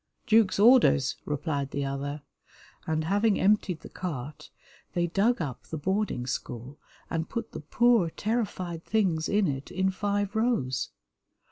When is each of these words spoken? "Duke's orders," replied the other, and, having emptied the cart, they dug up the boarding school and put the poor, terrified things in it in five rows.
"Duke's 0.25 0.57
orders," 0.59 1.17
replied 1.25 1.69
the 1.69 1.85
other, 1.85 2.23
and, 2.87 3.03
having 3.03 3.39
emptied 3.39 3.81
the 3.81 3.87
cart, 3.89 4.49
they 4.95 5.05
dug 5.05 5.39
up 5.39 5.65
the 5.67 5.77
boarding 5.77 6.25
school 6.25 6.79
and 7.11 7.29
put 7.29 7.51
the 7.51 7.59
poor, 7.59 8.09
terrified 8.09 8.83
things 8.83 9.29
in 9.29 9.47
it 9.47 9.69
in 9.69 9.91
five 9.91 10.35
rows. 10.35 10.89